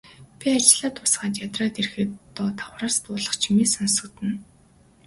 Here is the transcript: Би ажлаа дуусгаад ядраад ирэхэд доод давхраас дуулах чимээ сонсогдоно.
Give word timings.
Би 0.37 0.47
ажлаа 0.57 0.89
дуусгаад 0.95 1.35
ядраад 1.47 1.75
ирэхэд 1.81 2.09
доод 2.35 2.53
давхраас 2.57 2.95
дуулах 3.05 3.35
чимээ 3.41 3.67
сонсогдоно. 3.71 4.37